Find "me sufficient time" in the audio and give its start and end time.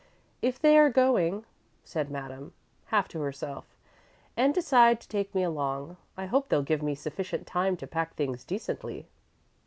6.81-7.77